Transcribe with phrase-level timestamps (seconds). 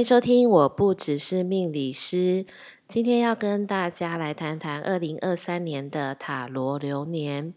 [0.00, 2.46] 欢迎收听，我不只是命理师。
[2.88, 7.52] 今天要跟大家来谈谈二零二三年的塔罗流年。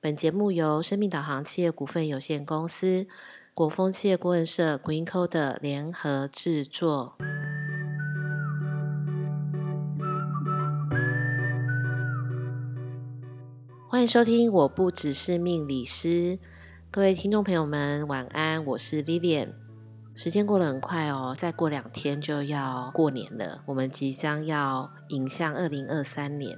[0.00, 3.06] 本节目由生命导航企业股份有限公司、
[3.54, 7.14] 国风企业顾问社 Green Code 联合制作。
[13.88, 16.40] 欢迎收听，我不只是命理师。
[16.90, 19.63] 各位听众朋友们，晚安，我是 Lilian。
[20.16, 23.62] 时间过得很快哦，再过两天就要过年了。
[23.66, 26.56] 我们即将要迎向二零二三年，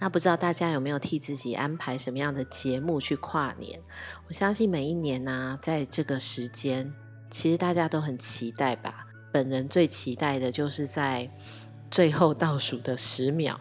[0.00, 3.80] 那不知道大家有没有替自己安排什么样的节目去跨年？
[4.26, 6.92] 我相信每一年呢、在这个时间，
[7.30, 9.06] 其实大家都很期待吧。
[9.32, 11.30] 本人最期待的就是在
[11.92, 13.60] 最后倒数的十秒，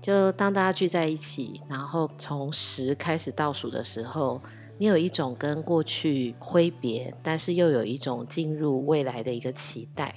[0.00, 4.40] 就当大家聚在一起，然后从十开始倒数的时候。
[4.78, 10.14] 你有一种跟过去挥别，但是又有一种进入未来的一个期待。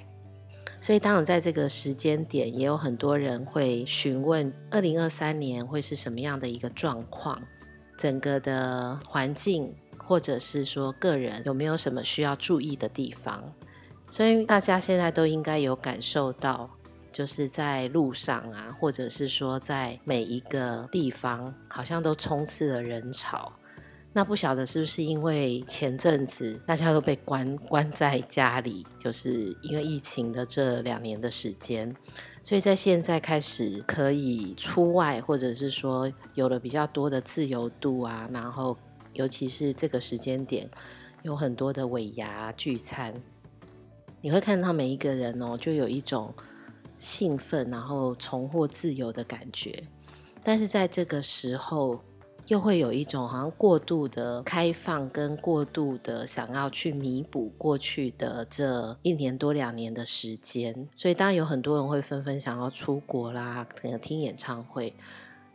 [0.82, 7.42] 所以，当然在这个时间点，也有很多人会询问：二零二三年会是什么样的一个状况？
[7.98, 13.44] 整个的环境，或者是说个人有没有什么需要注意的地方？
[14.10, 16.70] 所以，大家现在都应该有感受到，
[17.12, 23.52] 就是在路上啊，或者是说在每一个地方，好像都充斥了人潮。
[24.12, 31.96] 那不晓得是不是因为前阵子大家都被关关在家里，就是因为疫情的这两年的时间，
[32.44, 38.76] 所以在现在开始可以出外，或者是说有了比较多的自由度啊，然后
[39.14, 40.68] 尤其是这个时间点，
[41.22, 43.14] 有很多的尾牙聚餐，
[44.22, 46.34] 你会看到每一个人哦，就有一种
[46.98, 49.84] 兴奋，然后重获自由的感觉，
[50.44, 52.02] 但是在这个时候。
[52.50, 64.96] 又会有一种好像过度的开放，跟过度的想要去弥补过去的这一年多两年的时间，所以当然有很多人会纷纷想要出国啦，可能听演唱会，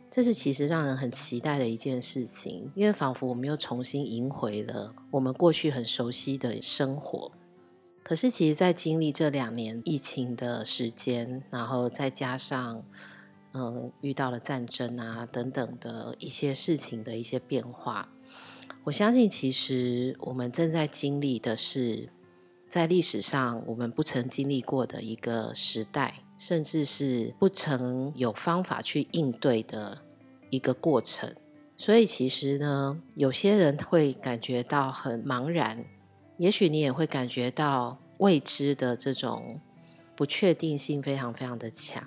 [0.09, 7.29] 这是其实让人很期待的一件事情，因为仿佛我们又重新赢回了我们过去很熟悉的生活。
[8.03, 12.83] 可是其实，在经历这两年疫情的时间，然后再加上。
[13.57, 18.09] 嗯，遇到了战争啊等等的一些事情的一些变化，
[18.83, 22.09] 我相信其实我们正在经历的是
[22.67, 30.01] 在历史上我们不曾经历过的一个时代，甚至是不曾有方法去应对的
[30.49, 31.33] 一个过程。
[31.77, 35.85] 所以其实呢，有些人会感觉到很茫然，
[36.35, 39.61] 也许你也会感觉到未知的这种
[40.13, 42.03] 不确定性非常非常的强。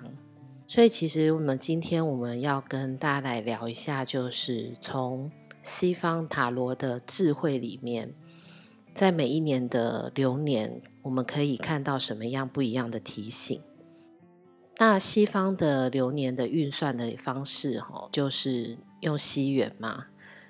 [0.71, 5.31] 所以，其实我们今天我们要跟大家来聊一下，就是从
[5.63, 8.13] 西方塔罗的智慧里面，
[8.93, 13.59] 在每一年的流年，我们可以看到什么样不一样的提醒。
[14.77, 20.05] 那西方的流年的运算的方式，哈，就是用西元嘛，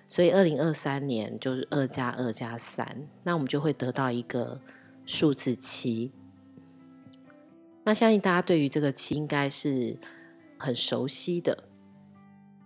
[0.09, 4.59] 所以二零二三年就是二加二加三，那我们就会得到一个
[5.05, 6.11] 数字七。
[7.89, 9.97] 那相信大家对于这个七应该是
[10.59, 11.57] 很熟悉的。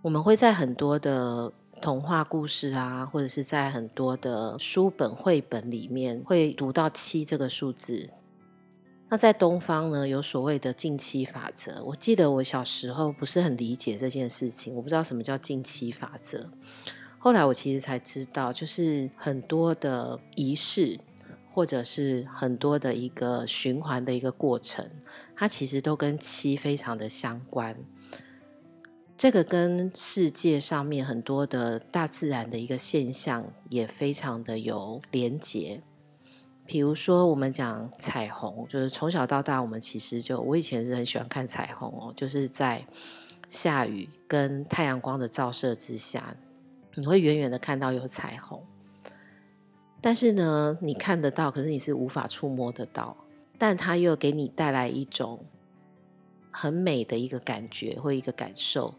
[0.02, 8.06] 我们会在很多的童话故事啊，或者是在很多的书本、绘本里面会读到七这个数字。
[9.08, 11.82] 那在东方呢，有所谓的进七法则。
[11.84, 16.52] 我记得我小时候不是很理解这件事情，我不知道什么叫进七法则。
[17.18, 21.00] 后来我其实才知道，就是很多的仪式。
[21.54, 24.90] 或者是很多的一个循环的一个过程，
[25.36, 27.76] 它其实都跟七非常的相关。
[29.16, 35.80] 这个跟世界上面很多的大自然的一个现象也非常的有连结。
[36.66, 42.84] 比如说，我们讲彩虹，就是从小到大，我们其实就我以前是很喜欢看彩虹哦，就是在
[43.48, 46.36] 下雨跟太阳光的照射之下，
[46.96, 48.60] 你会远远的看到有彩虹。
[50.04, 53.16] 但是呢，你看得到，可是你是无法触摸得到。
[53.56, 55.42] 但它又给你带来一种
[56.50, 58.92] 很美的一个感觉或一个感受，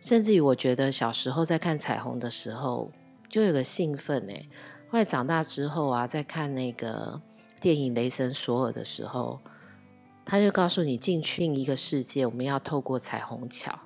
[0.00, 2.90] 甚至于我觉得小时候在看彩虹的时候，
[3.28, 4.48] 就有个兴奋诶。
[4.88, 7.20] 后来长大之后啊，在看那个
[7.60, 9.38] 电影《雷神索尔》的时候，
[10.24, 13.78] 他就告诉你进去另一个世界，我们要透过彩虹桥。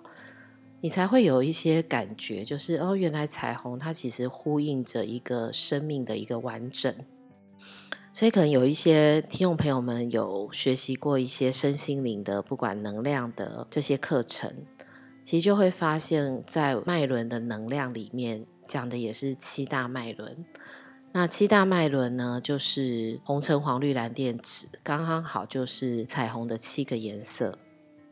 [0.80, 6.94] 你才会有一些感觉，就是哦，原来彩虹它其实呼应着一个生命的一个完整。
[8.12, 14.52] 所以可能有一些听众朋友们有学习过一些身心灵的，不管能量的这些课程，
[15.22, 20.44] 其实就会发现，在脉轮的能量里面讲的也是七大脉轮。
[21.12, 27.56] 那七大脉轮呢，就是红橙黄绿蓝靛紫，刚刚好就是彩虹的七个颜色。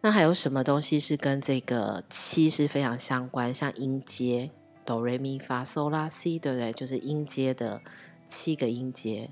[0.01, 3.53] 那还有什么东西是跟这个七是非常相关？
[3.53, 4.51] 像音阶
[4.85, 6.73] 哆瑞咪发嗦拉西，对不对？
[6.73, 7.81] 就是音阶的
[8.27, 9.31] 七个音阶。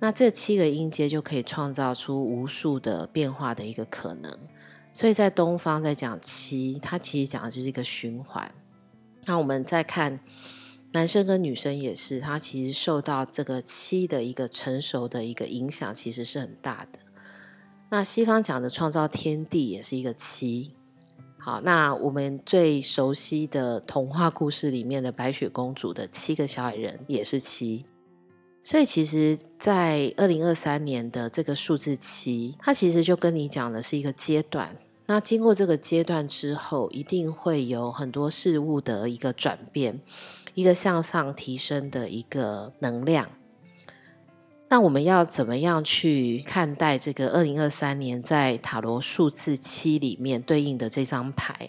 [0.00, 4.38] 那这七个音阶就可以创造出无数的变化的一个可能。
[4.92, 8.52] 所以在东方在讲七，它其实讲的就是一个循环。
[9.24, 10.20] 那我们再看。
[10.94, 16.98] 男生跟女生也是，他其实受到这个七的一个成熟的一个影响，其实是很大的。
[17.92, 20.70] 那西方讲的创造天地也是一个七。
[21.38, 27.84] 好，那我们最熟悉的童话故事里面的白雪公主的七个小矮人也是七。
[28.64, 34.74] 所以其实，在二零二三年的这个数字七，它其实就跟你讲的是一个阶段。
[35.04, 40.00] 那经过这个阶段之后，一定会有很多事物的一个转变。
[40.54, 43.28] 一个向上提升的一个能量，
[44.72, 51.68] 那我们要怎么样去看待这个二零二三年在塔罗数字七里面对应的这张牌？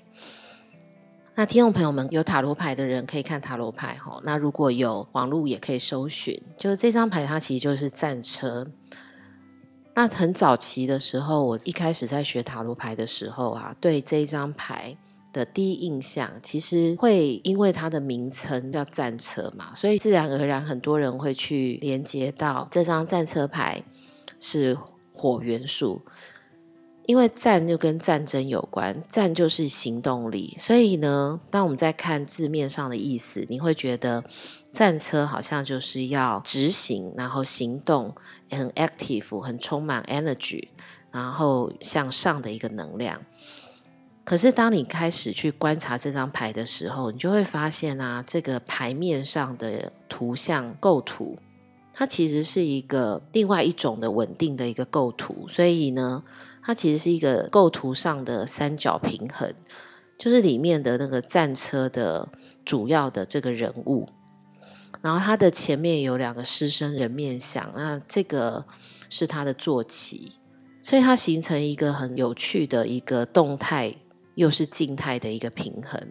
[1.36, 8.72] 那听众朋友们有塔罗牌的人可以看塔罗牌哈，那如果有网络也可以搜寻，就是这张牌它其实就是战车。
[9.96, 14.96] 那很早期的时候，我一开始在学塔罗牌的时候啊，对这张牌。
[15.34, 23.84] 的第一印象，其实会因为它的名称叫战车嘛，所以自然而然很多人会去连接到这张战车牌
[24.40, 24.78] 是
[25.12, 26.02] 火元素，
[27.06, 34.24] 因为战就跟战争有关，战就是行动力，所以呢，当我们在看字面上的意思，你会觉得
[34.72, 38.16] 战车好像就是要执行，然后行动
[38.50, 40.68] 很 active，很充满 energy，
[41.12, 43.22] 然后向上的一个能量。
[44.26, 51.36] 可是，当你开始去观察这张牌的时候，你就会发现啊，这个牌面上的图像构图，
[51.94, 55.46] 它其实是一个另外一种的稳定的一个构图。
[55.50, 56.24] 所以呢，
[56.64, 59.54] 它其实是一个构图上的三角平衡，
[60.18, 62.30] 就是里面的那个战车的
[62.64, 64.08] 主要的这个人物，
[65.02, 68.64] 然后它的前面有两个狮身人面像，那这个
[69.10, 70.32] 是它的坐骑，
[70.82, 73.94] 所以它形成一个很有趣的一个动态。
[74.36, 76.08] 又是静态的一个平衡。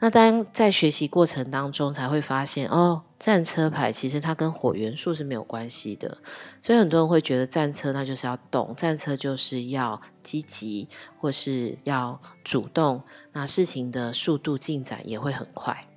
[0.00, 6.18] 那当在学习过程当中，才会发现哦，战车牌其实它跟火元素是没有关系的。
[6.60, 10.86] 所以很多人会觉得战车那就是要动，战车就是要积极
[11.18, 13.02] 或是要主动，
[13.32, 15.88] 那事情的速度进展也会很快。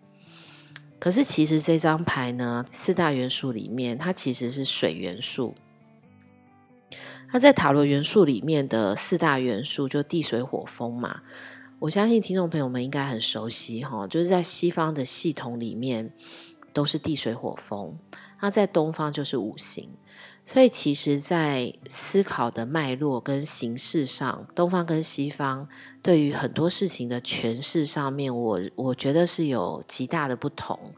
[0.97, 5.53] 可是其实这张牌呢，四大元素里面，它其实是水元素。
[7.31, 11.21] 那在塔罗元素里面的四大元素就地水火风嘛，
[11.79, 16.13] 我相信听众朋友们应该很熟悉哈，就是在西方的系统里面
[16.73, 17.97] 都是地水火风，
[18.41, 19.89] 那在东方就是五行，
[20.43, 25.67] 所以其实，在思考的脉络跟形式上，东方跟西方
[26.01, 30.93] 对于很多事情的诠释上面，我我觉得是有极大的不同。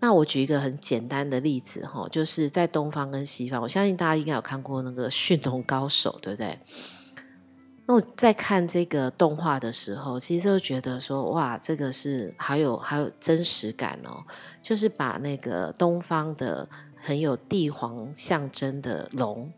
[0.00, 6.58] 那我举一个很简单的例子哈，就是在东方跟西方，我相信大家应该有看过那个《驯龙高手》，对不对？
[7.86, 14.24] 那我在看这个动画的时候，其实就觉得说，哇，这个是还有还有真实感哦，
[14.62, 16.66] 就是把那个东方的
[16.96, 19.52] 很有帝皇象征的龙，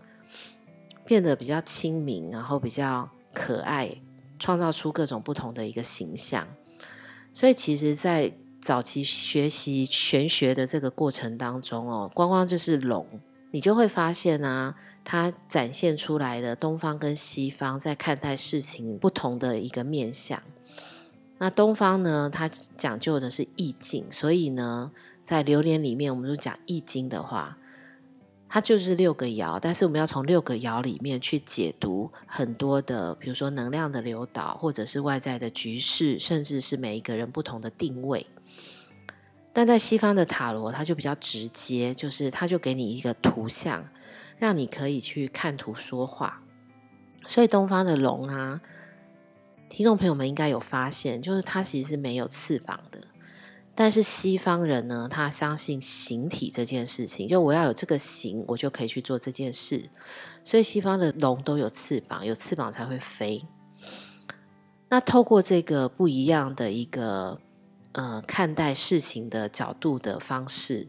[1.05, 4.01] 变得比较亲民，然后比较可爱，
[4.39, 6.49] 创造出各种不同的一个形象。
[7.35, 8.33] 所以其实，在
[8.63, 13.05] 早期学习玄学的这个过程当中哦，光光就是龙，
[13.51, 20.41] 你就会发现啊，它展现出来的东方跟西方在看待事情不同的一个面相。
[21.39, 24.93] 那东方呢，它讲究的是意境，所以呢，
[25.25, 27.59] 在流年里面，我们就讲易经的话，
[28.49, 38.25] 它就是六个爻，但是我们要从六个爻里面去解读很多的，比如说能量的流导，或者是外在的局势，甚至是每一个人不同的定位。
[39.55, 43.87] 但在西方的塔罗，它就比较直接，就是它就给你一个图像，
[44.39, 46.43] 让你可以去看图说话。
[47.27, 48.63] 所以东方的龙啊，
[49.69, 52.99] 听众朋友们应该有发现，就是它其实是没有翅膀的。
[53.75, 59.91] 但是西方人呢，他相信形体这件事情，就我要有这个形，我就可以去做这件事。
[60.43, 63.47] 所以西方的龙都有翅膀，有翅膀才会飞。
[64.89, 67.39] 那透过这个不一样的一个。
[67.93, 70.89] 呃，看待事情的角度的方式，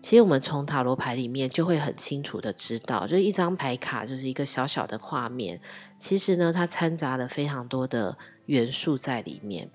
[0.00, 5.60] 其实我们从塔罗牌里面就会很清楚的知道，就是一张牌卡就是一个小小的画面，
[5.98, 9.68] 其实呢，它掺杂了非常多的元素在里面。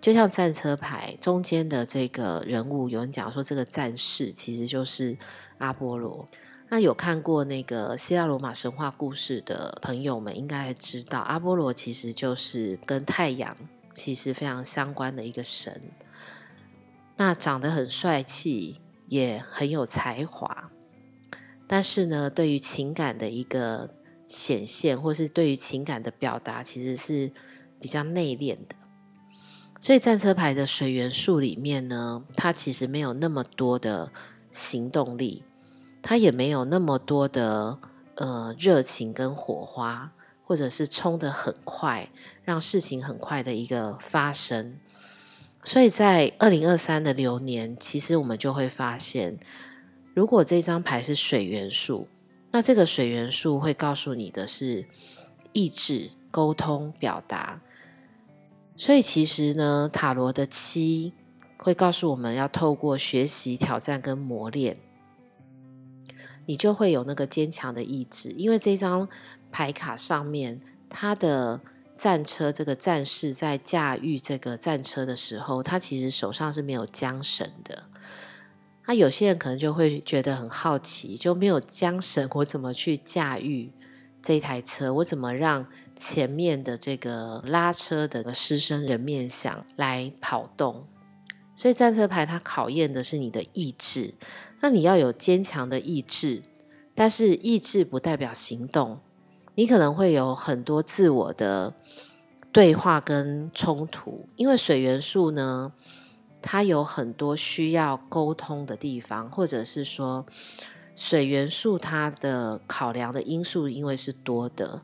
[0.00, 5.18] 就像战车牌中间的这个人物，有人讲说这个战士其实就是
[5.58, 6.26] 阿波罗。
[6.70, 13.56] 那有看过那个希腊罗马神话故事的朋友们，应该知道阿波罗其实就是跟太阳
[13.98, 15.82] 其实非常相关的一个神。
[17.16, 18.80] 那长得很帅气。
[19.10, 20.70] 也很有才华，
[21.66, 23.88] 但是呢，对于情感的一个
[24.26, 27.32] 显现，或是对于情感的表达，其实是
[27.80, 28.76] 比较内敛的。
[29.80, 34.12] 所以战车牌的水元素里面呢，它其实没有那么多的
[34.50, 35.42] 行动力，
[36.02, 37.78] 它也没有那么多的
[38.16, 40.12] 呃热情跟火花，
[40.48, 42.08] 或者是冲得很快，
[42.42, 44.78] 让事情很快的一个发生。
[45.62, 49.38] 所以在二零二三的流年，其实我们就会发现，
[50.14, 52.08] 如果这张牌是水元素，
[52.50, 54.86] 那这个水元素会告诉你的是
[55.52, 57.60] 意志、沟通、表达。
[58.74, 61.12] 所以其实呢，塔罗的七
[61.58, 64.78] 会告诉我们要透过学习、挑战跟磨练，
[66.48, 68.30] 你就会有那个坚强的意志。
[68.30, 69.08] 因为这张
[69.52, 70.58] 牌卡上面
[70.90, 71.60] 它的。
[71.98, 77.88] 战车这个战士在驾驭这个战车的时候，他其实手上是没有缰绳的。
[78.86, 83.72] 那有些人可能就会觉得很好奇，就没有缰绳，我怎么去驾驭
[84.22, 84.94] 这台车？
[84.94, 90.86] 我怎么让前面的这个拉车的狮身人面像来跑动？
[91.56, 94.14] 所以战车牌它考验的是你的意志，
[94.60, 96.42] 那你要有坚强的意志，
[96.94, 99.00] 但是意志不代表行动。
[99.54, 101.74] 你可能会有很多自我的
[102.52, 105.72] 对话跟冲突，因为水元素呢，
[106.40, 110.24] 它有很多需要沟通的地方，或者是说
[110.94, 114.82] 水元素它的考量的因素，因为是多的，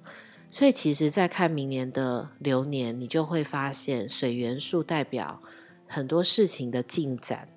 [0.51, 5.41] 所以其实，在看明年的流年，你就会发现水元素代表
[5.87, 7.49] 很多事情的进展，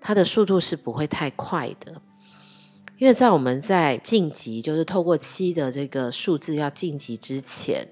[0.00, 2.02] 它的速度是不会太快的。
[2.98, 7.86] 因为在我们在晋级，就是透过七的这个数字要晋级之前，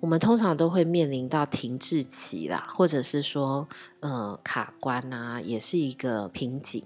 [0.00, 3.68] 我们通常都会面临到停滞期啦，或者是说，
[4.00, 6.82] 呃，卡关啊，也是一个瓶颈。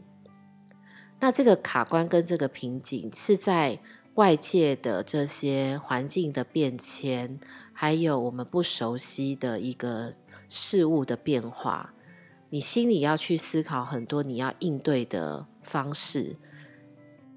[1.21, 3.81] 那这个卡关跟这个瓶颈是在
[4.15, 7.39] 外界的这些环境的变迁，
[7.73, 10.13] 还有我们不熟悉的一个
[10.49, 11.95] 事物的变化，
[12.51, 16.37] 你心里要去思考很多你要应对的方式。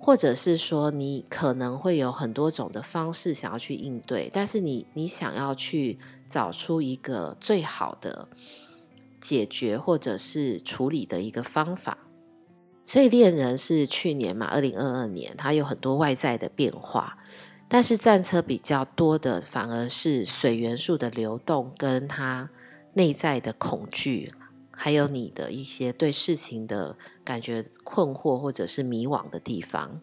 [0.03, 8.27] 或者是说，你可能会有很多种的方式想要去应对，但是你你想要去找出一个最好的
[9.19, 11.99] 解决或者是处理的一个方法。
[12.83, 17.19] 所以恋人是去年嘛，二零二二年，它有很多外在的变化，
[17.67, 22.49] 但是战车比较多的反而是水元素的流动，跟它
[22.93, 24.33] 内在的恐惧。
[24.83, 30.01] 还有你的一些对事情的感觉困惑或者是迷惘的地方，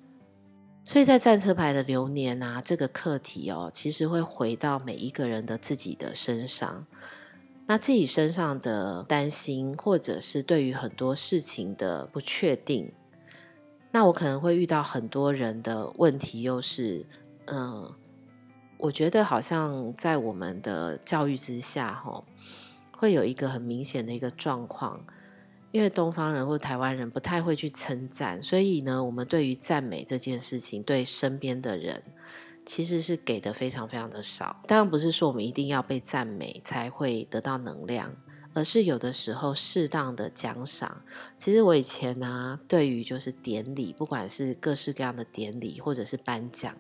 [0.85, 6.87] 所以在战车牌的流年啊，这个课题哦，其实会回到每一个人的自己的身上，
[7.67, 12.93] 那自己身上的担心，或者是对于很多事情的不确定，
[13.91, 17.05] 那我可能会遇到很多人的问题，又是
[17.47, 17.93] 嗯，
[18.77, 22.23] 我觉得好像在我们的教育之下，哈。
[22.99, 25.07] 会有一个很明显的一个状况，
[25.71, 32.03] 因为东方人或台湾人不太会去称赞，所以呢，我们对于赞美这件事情，对身边的人
[32.67, 34.65] 其实是给的非常非常的少。
[34.67, 38.17] 当然不是说我们一定要被赞美才会得到能量，
[38.53, 41.03] 而是有的时候适当的奖赏。
[41.37, 46.75] 其实我以前呢、对于就是典礼，不管是各式各样的典礼或者是颁奖，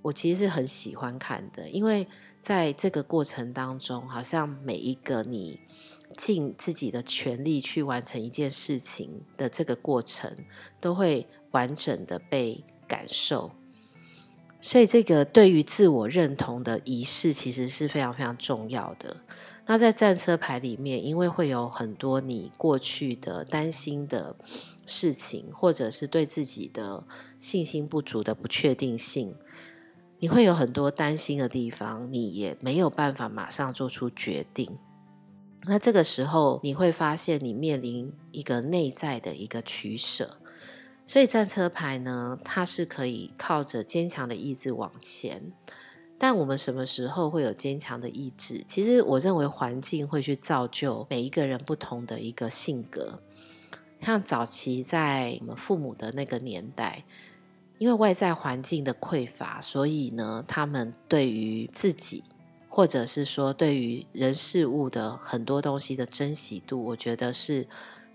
[0.00, 2.08] 我其实是很喜欢看的，因为。
[2.44, 5.60] 在这个过程当中，好像每一个你
[6.14, 10.36] 尽自己的全力去完成一件事情的这个过程，
[10.78, 13.52] 都会完整的被感受。
[14.60, 19.16] 所以，这个对于自我认同的仪式，其实是非常非常重要的。
[19.66, 24.36] 那在战车牌里面，因为会有很多你过去的担心的
[24.84, 27.06] 事情，或者是对自己的
[27.38, 29.34] 信心不足的不确定性。
[30.24, 34.78] 你会有很多担心的地方，你也没有办法马上做出决定。
[35.64, 40.38] 那这个时候，你会发现你面临一个内在的一个取舍。
[41.04, 45.52] 所以战车牌呢，它是可以靠着坚强的意志往前。
[46.16, 48.64] 但我们什么时候会有坚强的意志？
[48.66, 53.20] 其实我认为环境会去造就每一个人不同的一个性格。
[54.00, 57.04] 像早期在我们父母的那个年代，
[57.78, 62.22] 因为外在环境的匮乏，所以呢，他们对于自己，
[62.68, 67.66] 或者是说对于人事物的很多东西的珍惜度，我觉得是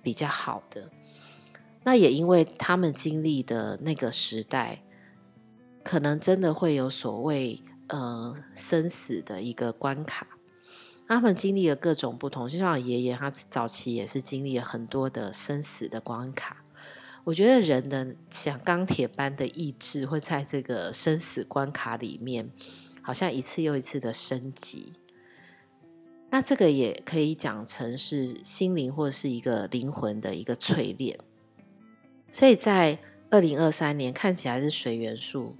[0.01, 0.89] 比较好的。
[1.84, 4.82] 那也因为他们经历的那个时代，
[5.84, 10.28] 可能真的会有所谓呃生死的一个关卡。
[11.08, 16.63] 他们经历了各种不同，就像我爷爷，他早期也是经历了很多的生死的关卡。
[17.29, 22.50] 我觉得人的像钢铁般的意志，会在这个生死关卡里面，
[23.03, 24.93] 好像一次又一次的升级。
[26.31, 31.19] 那这个也可以讲成是心灵或者是一个灵魂的一个淬炼。
[32.31, 32.98] 所以在
[33.29, 35.55] 二零二三年看起来是水元素。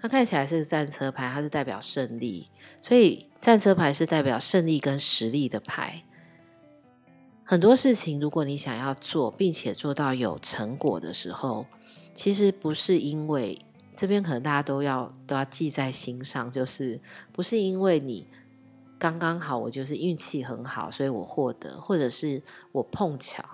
[0.00, 2.48] 它看起来是战车牌，它是代表胜利，
[2.80, 6.02] 所以战车牌是代表胜利跟实力的牌。
[7.50, 11.66] 很多事情，如果你想要做，并且做到有成果的时候，
[12.14, 13.58] 其实不是因为
[13.96, 17.00] 这边可能大家都要都要记在心上，就是
[17.32, 18.28] 不是因为你
[19.00, 22.40] 刚刚好，我就是运气很好，所以我获得，或者是
[22.70, 23.44] 我碰巧。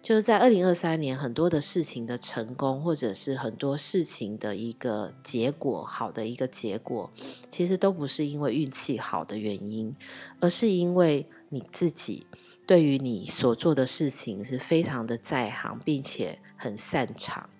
[0.00, 7.10] 就是在二零二三年，很多的事情的成功，或者是很多事情的一个结果，好的一个结果，
[7.50, 9.94] 其实都不是因为运气好的原因，
[10.40, 12.26] 而是因为你自己
[12.66, 17.50] 对于你所做的事情是非常的在行，并且很擅长。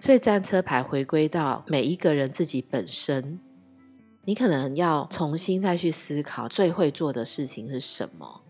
[0.00, 3.40] 所以战车牌回归到每一个人自己本身，
[4.24, 8.42] 你可能要重新再去思考最会做的事情是什么。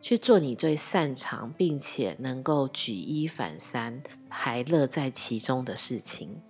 [0.00, 6.42] 去做你最擅长，并且能够举一反三、还乐在其中的事情，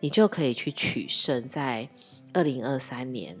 [0.00, 1.46] 你就可以去取胜。
[1.46, 1.90] 在
[2.32, 3.36] 二零二三年，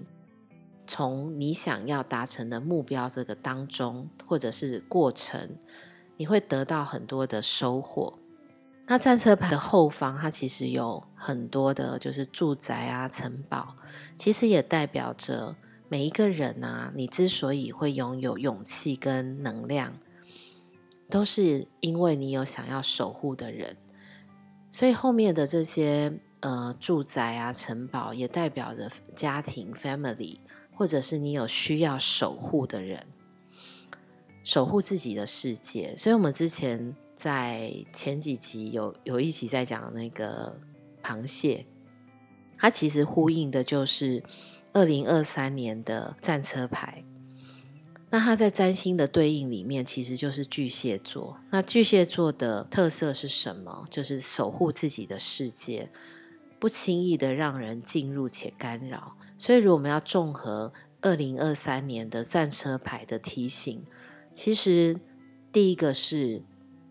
[0.86, 5.56] 从你想要达成的目标这个当中，或者是过程，
[6.16, 8.18] 你会得到很多的收获。
[8.86, 13.76] 那战车牌的后方，它其实有很多的，就是住宅啊、城堡，
[14.16, 15.56] 其实也代表着。
[15.88, 19.92] 每一个人啊，你之所以会拥有勇气跟能量，
[21.08, 23.76] 都是因为你有想要守护的人。
[24.72, 30.40] 所以后面的这些呃住宅啊、城堡，也代表着家庭 （family），
[30.76, 33.04] 或者是你有需要守护的人，
[34.44, 35.96] 守护自己的世界。
[35.96, 40.60] 所以我们之前在前几集有有一集在讲那个
[41.02, 41.66] 螃蟹，
[42.56, 44.22] 它其实呼应的就是。
[44.72, 47.02] 二零二三年的战车牌，
[48.10, 51.40] 那它在占星的对应里面，其实就是巨蟹座。
[51.50, 53.86] 那巨蟹座的特色是什么？
[53.88, 55.90] 就是守护自己的世界，
[56.58, 59.16] 不轻易的让人进入且干扰。
[59.38, 63.84] 所以，如果我们要综合二零二三年的战车牌的提醒，
[64.32, 64.98] 其实
[65.52, 66.42] 第一个是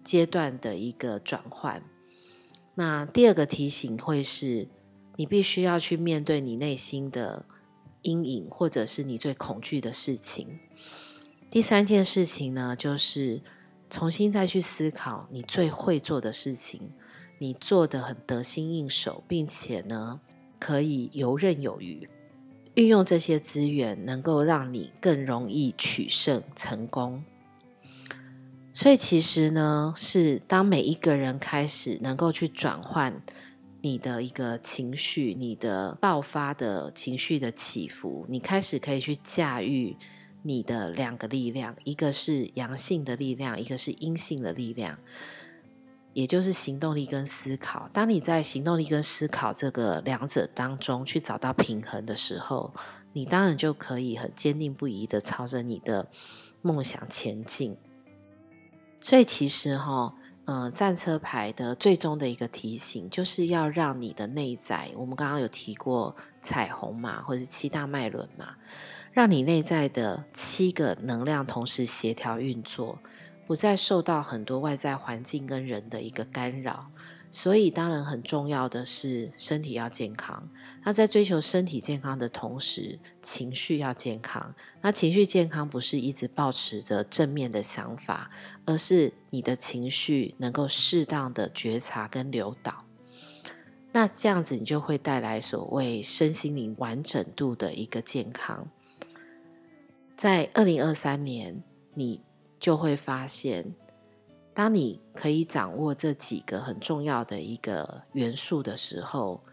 [0.04, 1.84] 阶段的一个转换，
[2.76, 4.68] 那第二个提醒会是
[5.16, 7.46] 你必须要去面对你内心的。
[8.08, 10.60] 阴影，或者是你最恐惧的事情。
[11.50, 13.42] 第三件事情呢，就是
[13.90, 16.92] 重新再去思考你最会做的事情，
[17.40, 20.22] 你做得很得心应手，并且呢，
[20.60, 22.08] 可以游刃有余，
[22.76, 27.24] 运用这些资源，能够让你更容易取胜成功。
[28.72, 33.22] 所以其实呢，是当每一个人开始能够去转换。
[33.82, 39.96] 你的一个情绪，你的爆发的情绪的起伏，你开始可以去驾驭
[40.42, 44.98] 你的两个力量，一个是阳性的力量，一个是阴性的力量，
[46.16, 47.88] 也就是行动力跟思考。
[47.94, 52.74] 当你在行动力跟思考这个两者当中去找到平衡的时候，
[53.14, 56.08] 你当然就可以很坚定不移的朝着你的
[56.62, 57.78] 梦想前进。
[59.00, 60.16] 所以其实哈。
[60.48, 68.56] 呃，战车牌的最终的一个提醒，就是要让你的内在，我们刚刚有提过彩虹嘛，或者是七大脉轮嘛，
[69.12, 73.00] 让你内在的七个能量同时协调运作，
[73.46, 76.92] 不再受到很多外在环境跟人的一个干扰。
[77.32, 80.48] 所以，当然很重要的是身体要健康。
[80.86, 84.56] 那在追求身体健康的同时，情绪要健康。
[84.82, 88.32] 那情绪健康不是一直保持着正面的想法，
[88.64, 92.86] 而是你的情绪能够适当的觉察跟流导。
[93.92, 98.70] 那这样子，你就会带来所谓身心灵完整度的一个健康。
[100.16, 101.62] 在二零二三年，
[101.96, 102.24] 你
[102.60, 103.74] 就会发现。
[104.54, 109.44] 当你可以掌握这几个很重要的一个元素的时候，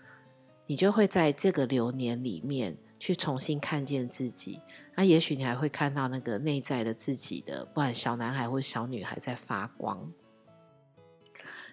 [0.66, 4.60] 你就会在这个流年里面去重新看见自己。
[4.94, 10.12] 那也许你还会看到那个内在的自己的，不管小男孩或小女孩在发光。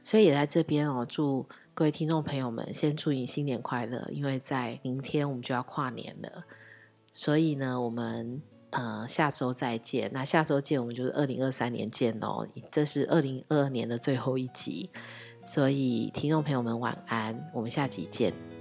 [0.03, 6.45] 所以也在这边哦，祝各位听众朋友们先祝你新年快乐，因为在明天我们就要跨年了。
[7.11, 10.10] 所以呢，我们呃下周再见。
[10.13, 12.47] 那下周见，我们就是二零二三年见哦。
[12.71, 14.89] 这是二零二二年的最后一集，
[15.45, 18.58] 所以听众朋友们晚安，我们下集见。